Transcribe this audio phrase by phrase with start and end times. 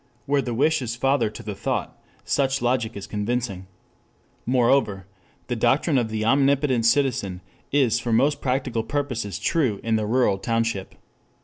[0.25, 3.67] Where the wish is father to the thought such logic is convincing.
[4.47, 5.05] Moreover,
[5.45, 10.39] the doctrine of the omnicompetent citizen is for most practical purposes true in the rural
[10.39, 10.95] township.